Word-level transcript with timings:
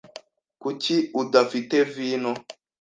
Kuki 0.61 0.95
udafite 1.21 1.77
vino? 1.93 2.31